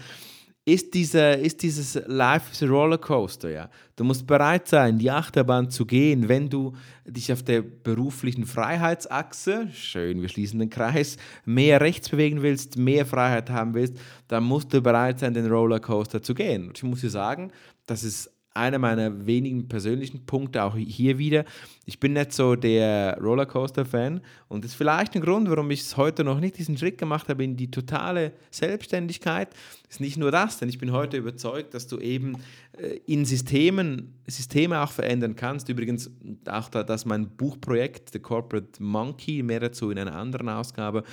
ist, 0.67 0.95
diese, 0.95 1.21
ist 1.21 1.63
dieses 1.63 1.95
Life 2.07 2.51
is 2.51 2.63
a 2.63 2.67
Rollercoaster, 2.67 3.49
ja. 3.51 3.71
Du 3.95 4.03
musst 4.03 4.27
bereit 4.27 4.67
sein, 4.67 4.99
die 4.99 5.11
Achterbahn 5.11 5.71
zu 5.71 5.87
gehen, 5.87 6.29
wenn 6.29 6.51
du 6.51 6.75
dich 7.07 7.33
auf 7.33 7.45
der 7.45 7.63
beruflichen 7.63 8.45
Freiheitsachse, 8.45 9.69
schön, 9.73 10.21
wir 10.21 10.29
schließen 10.29 10.59
den 10.59 10.69
Kreis, 10.69 11.19
mehr 11.45 11.81
rechts 11.81 12.09
bewegen 12.09 12.43
willst, 12.43 12.77
mehr 12.77 13.07
Freiheit 13.07 13.49
haben 13.49 13.75
willst, 13.75 13.97
dann 14.27 14.43
musst 14.43 14.75
du 14.75 14.83
bereit 14.83 15.21
sein, 15.21 15.35
den 15.35 15.47
Rollercoaster 15.47 16.21
zu 16.21 16.35
gehen. 16.35 16.67
Und 16.67 16.77
ich 16.77 16.83
muss 16.83 17.01
dir 17.01 17.11
sagen, 17.11 17.53
das 17.87 18.03
ist 18.03 18.36
einer 18.57 18.79
meiner 18.79 19.27
wenigen 19.27 19.69
persönlichen 19.69 20.27
Punkte, 20.27 20.63
auch 20.63 20.77
hier 20.77 21.19
wieder. 21.19 21.45
Ich 21.85 22.01
bin 22.01 22.15
nicht 22.15 22.33
so 22.33 22.57
der 22.57 23.19
Rollercoaster-Fan 23.21 24.21
und 24.49 24.65
das 24.65 24.73
ist 24.73 24.77
vielleicht 24.77 25.15
ein 25.15 25.21
Grund, 25.21 25.49
warum 25.49 25.71
ich 25.71 25.83
es 25.83 25.97
heute 25.97 26.25
noch 26.25 26.41
nicht 26.41 26.59
diesen 26.59 26.77
Schritt 26.77 26.99
gemacht 26.99 27.29
habe 27.29 27.45
in 27.45 27.57
die 27.57 27.71
totale 27.71 28.33
Selbstständigkeit. 28.51 29.49
Ist 29.89 30.01
nicht 30.01 30.17
nur 30.17 30.31
das, 30.31 30.59
denn 30.59 30.69
ich 30.69 30.79
bin 30.79 30.93
heute 30.93 31.17
überzeugt, 31.17 31.75
dass 31.75 31.87
du 31.87 31.99
eben 31.99 32.39
äh, 32.79 32.99
in 33.07 33.25
Systemen, 33.25 34.15
Systeme 34.27 34.81
auch 34.81 34.91
verändern 34.91 35.37
kannst. 35.37 35.69
Übrigens 35.69 36.11
auch 36.47 36.69
da, 36.69 36.83
dass 36.83 37.05
mein 37.05 37.29
Buchprojekt, 37.29 38.11
The 38.13 38.19
Corporate 38.19 38.83
Monkey, 38.83 39.43
mehr 39.43 39.61
dazu 39.61 39.91
in 39.91 39.99
einer 39.99 40.17
anderen 40.17 40.49
Ausgabe. 40.49 41.05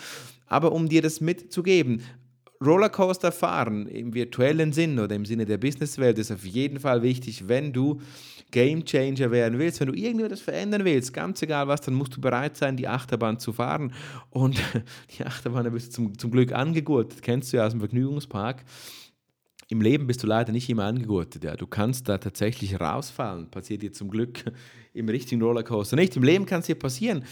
Aber 0.48 0.72
um 0.72 0.90
dir 0.90 1.02
das 1.02 1.22
mitzugeben, 1.22 2.02
Rollercoaster 2.66 3.32
fahren 3.32 3.88
im 3.88 4.14
virtuellen 4.14 4.72
Sinn 4.74 5.00
oder 5.00 5.16
im 5.16 5.26
Sinne 5.26 5.46
der 5.46 5.58
Businesswelt 5.58 6.18
ist 6.20 6.32
auf 6.32 6.46
jeden 6.46 6.80
Fall 6.80 7.02
wichtig, 7.02 7.48
wenn 7.48 7.74
du 7.74 8.00
Game 8.52 8.86
Changer 8.86 9.32
werden 9.32 9.58
willst, 9.58 9.80
wenn 9.80 9.88
du 9.88 9.94
irgendwas 9.94 10.40
verändern 10.40 10.86
willst, 10.86 11.14
ganz 11.14 11.42
egal 11.42 11.68
was, 11.68 11.82
dann 11.82 11.96
musst 11.96 12.16
du 12.16 12.22
bereit 12.22 12.56
sein, 12.56 12.78
die 12.78 12.88
Achterbahn 12.88 13.40
zu 13.40 13.52
fahren. 13.52 13.94
Und 14.30 14.62
die 15.18 15.26
Achterbahn 15.26 15.72
bist 15.72 15.88
du 15.88 15.92
zum, 15.92 16.18
zum 16.18 16.32
Glück 16.32 16.54
angegurtet, 16.54 17.22
kennst 17.22 17.52
du 17.52 17.58
ja 17.58 17.66
aus 17.66 17.72
dem 17.72 17.80
Vergnügungspark. 17.80 18.64
Im 19.70 19.82
Leben 19.82 20.06
bist 20.06 20.22
du 20.22 20.28
leider 20.28 20.52
nicht 20.52 20.70
immer 20.70 20.84
angegurtet. 20.84 21.44
Ja. 21.44 21.56
Du 21.56 21.66
kannst 21.66 22.08
da 22.08 22.20
tatsächlich 22.20 22.80
rausfallen. 22.80 23.50
Passiert 23.50 23.82
dir 23.82 23.92
zum 23.92 24.10
Glück 24.10 24.44
im 24.94 25.10
richtigen 25.10 25.42
Rollercoaster 25.42 25.96
nicht. 25.96 26.16
Im 26.16 26.24
Leben 26.24 26.46
kann 26.46 26.60
es 26.60 26.68
dir 26.68 26.76
passieren 26.76 27.24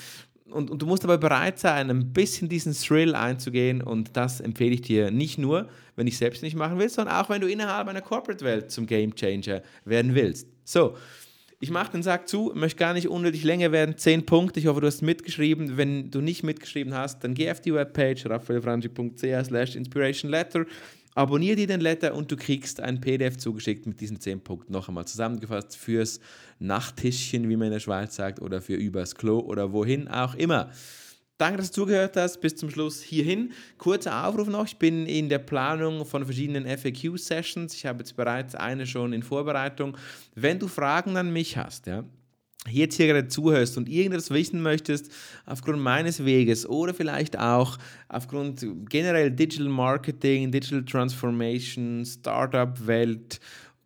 und, 0.52 0.70
und, 0.70 0.82
du 0.82 0.86
musst 0.86 1.04
aber 1.04 1.18
bereit 1.18 1.60
sein, 1.60 1.90
ein 1.90 2.14
bisschen 2.14 2.50
diesen 2.50 2.74
Thrill 2.74 3.16
einzugehen 3.16 3.82
und 3.82 4.16
das 4.18 4.40
empfehle 4.40 4.74
ich 4.74 4.82
dir 4.82 5.12
nicht 5.12 5.38
nur, 5.38 5.70
wenn 5.96 6.08
ich 6.08 6.18
selbst 6.18 6.44
nicht 6.44 6.56
machen 6.56 6.80
will, 6.80 6.90
sondern 6.90 7.16
auch, 7.16 7.30
wenn 7.30 7.42
du 7.42 7.48
innerhalb 7.48 7.88
einer 7.88 8.02
Corporate-Welt 8.02 8.72
zum 8.72 8.86
Game 8.86 9.16
Changer 9.16 9.62
werden 9.86 10.16
willst. 10.16 10.48
So, 10.64 10.96
ich 11.60 11.70
mache 11.70 11.92
den 11.92 12.02
Sack 12.02 12.28
zu, 12.28 12.52
möchte 12.56 12.80
gar 12.80 12.94
nicht 12.94 13.08
unnötig 13.08 13.44
länger 13.44 13.72
werden. 13.72 13.96
Zehn 13.96 14.26
Punkte, 14.26 14.60
ich 14.60 14.66
hoffe, 14.66 14.82
du 14.82 14.88
hast 14.88 15.04
mitgeschrieben. 15.04 15.78
Wenn 15.78 16.10
du 16.10 16.20
nicht 16.20 16.44
mitgeschrieben 16.44 16.96
hast, 16.96 17.24
dann 17.24 17.36
geh 17.36 17.52
auf 17.52 17.62
die 17.62 17.74
Webpage 17.74 18.26
raphaelfrangi.ch 18.26 19.46
slash 19.46 19.76
inspiration 19.76 20.32
Abonniere 21.14 21.58
dir 21.58 21.68
den 21.68 21.82
Letter 21.82 22.16
und 22.16 22.32
du 22.32 22.38
kriegst 22.38 22.80
ein 22.80 23.02
PDF 23.02 23.38
zugeschickt 23.38 23.86
mit 23.86 24.00
diesen 24.00 24.20
10 24.20 24.42
Punkten 24.42 24.72
noch 24.72 24.88
einmal 24.88 25.06
zusammengefasst 25.06 25.76
fürs 25.76 26.22
Nachttischchen, 26.60 27.50
wie 27.50 27.58
man 27.58 27.68
in 27.68 27.74
der 27.74 27.80
Schweiz 27.80 28.16
sagt, 28.16 28.42
oder 28.42 28.62
für 28.62 28.76
übers 28.76 29.16
Klo 29.16 29.40
oder 29.40 29.74
wohin 29.74 30.08
auch 30.08 30.36
immer. 30.36 30.72
Danke, 31.38 31.58
dass 31.58 31.72
du 31.72 31.82
zugehört 31.82 32.16
hast. 32.18 32.40
Bis 32.40 32.56
zum 32.56 32.70
Schluss 32.70 33.02
hierhin. 33.02 33.52
Kurzer 33.80 34.28
Aufruf 34.28 34.48
noch. 34.48 34.68
Ich 34.68 34.78
bin 34.78 35.08
in 35.08 35.28
der 35.28 35.40
Planung 35.40 36.06
von 36.06 36.24
verschiedenen 36.24 36.66
FAQ-Sessions. 36.66 37.74
Ich 37.74 37.86
habe 37.88 38.00
jetzt 38.00 38.16
bereits 38.16 38.54
eine 38.54 38.86
schon 38.86 39.12
in 39.12 39.24
Vorbereitung. 39.24 39.98
Wenn 40.36 40.60
du 40.60 40.68
Fragen 40.68 41.18
an 41.18 41.34
mich 41.34 41.58
hast, 41.58 41.88
ja, 41.88 42.06
jetzt 42.70 42.96
hier 42.96 43.08
gerade 43.08 43.28
zuhörst 43.28 43.78
und 43.78 43.90
irgendetwas 43.90 44.30
wissen 44.30 44.62
möchtest 44.62 45.12
aufgrund 45.46 45.80
meines 45.80 46.24
Weges 46.26 46.68
oder 46.68 46.94
vielleicht 46.94 47.38
auch 47.40 47.78
aufgrund 48.08 48.66
generell 48.90 49.32
Digital 49.32 49.70
Marketing, 49.70 50.52
Digital 50.52 50.86
Transformation, 50.86 52.06
Startup-Welt, 52.06 53.40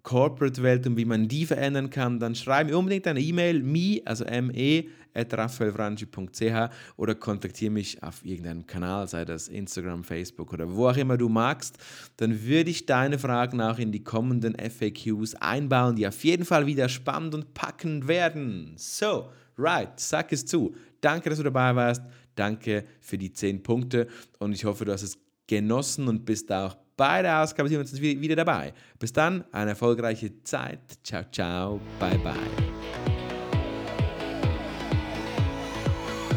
Corporate-Welt 0.03 0.87
und 0.87 0.97
wie 0.97 1.05
man 1.05 1.27
die 1.27 1.45
verändern 1.45 1.89
kann, 1.89 2.19
dann 2.19 2.35
schreib 2.35 2.67
mir 2.67 2.77
unbedingt 2.77 3.07
eine 3.07 3.19
E-Mail, 3.19 3.63
me, 3.63 4.01
also 4.05 4.25
me, 4.25 4.85
raphaelfranchi.ch 5.15 6.69
oder 6.97 7.15
kontaktiere 7.15 7.71
mich 7.71 8.01
auf 8.03 8.25
irgendeinem 8.25 8.65
Kanal, 8.67 9.07
sei 9.07 9.25
das 9.25 9.47
Instagram, 9.47 10.03
Facebook 10.03 10.53
oder 10.53 10.73
wo 10.75 10.87
auch 10.87 10.97
immer 10.97 11.17
du 11.17 11.29
magst. 11.29 11.77
Dann 12.17 12.43
würde 12.43 12.69
ich 12.69 12.85
deine 12.85 13.17
Fragen 13.17 13.61
auch 13.61 13.79
in 13.79 13.91
die 13.91 14.03
kommenden 14.03 14.55
FAQs 14.55 15.35
einbauen, 15.35 15.95
die 15.95 16.07
auf 16.07 16.23
jeden 16.23 16.45
Fall 16.45 16.65
wieder 16.65 16.89
spannend 16.89 17.33
und 17.35 17.53
packend 17.53 18.07
werden. 18.07 18.73
So, 18.77 19.29
right, 19.57 19.99
sag 19.99 20.31
es 20.31 20.45
zu. 20.45 20.75
Danke, 21.01 21.29
dass 21.29 21.37
du 21.37 21.43
dabei 21.43 21.75
warst. 21.75 22.01
Danke 22.35 22.83
für 22.99 23.17
die 23.17 23.31
10 23.31 23.63
Punkte 23.63 24.07
und 24.39 24.53
ich 24.53 24.65
hoffe, 24.65 24.85
du 24.85 24.91
hast 24.91 25.03
es 25.03 25.17
genossen 25.47 26.07
und 26.07 26.25
bist 26.25 26.51
auch 26.51 26.75
bei 26.97 27.21
der 27.21 27.41
Ausgabe 27.43 27.69
wieder 27.69 28.35
dabei. 28.35 28.73
Bis 28.99 29.13
dann, 29.13 29.43
eine 29.51 29.71
erfolgreiche 29.71 30.43
Zeit. 30.43 30.79
Ciao, 31.03 31.23
ciao, 31.31 31.79
bye, 31.99 32.17
bye. 32.19 32.74